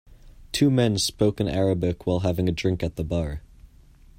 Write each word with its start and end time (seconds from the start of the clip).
Two 0.51 0.71
men 0.71 0.97
spoke 0.97 1.39
in 1.39 1.47
Arabic 1.47 2.07
while 2.07 2.21
having 2.21 2.49
a 2.49 2.51
drink 2.51 2.81
at 2.81 2.95
the 2.95 3.03
bar. 3.03 3.43